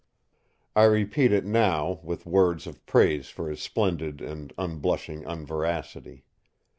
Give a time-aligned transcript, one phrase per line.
[0.75, 6.25] I repeat it now, with words of praise for his splendid and unblushing unveracity.